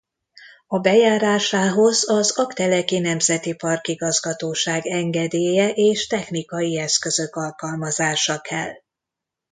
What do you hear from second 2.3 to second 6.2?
Aggteleki Nemzeti Park Igazgatóság engedélye és